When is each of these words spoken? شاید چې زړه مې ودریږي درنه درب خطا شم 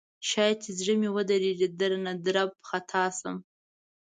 شاید 0.29 0.57
چې 0.63 0.71
زړه 0.79 0.93
مې 1.01 1.09
ودریږي 1.15 1.67
درنه 1.79 2.13
درب 2.25 2.49
خطا 2.67 3.03
شم 3.19 3.37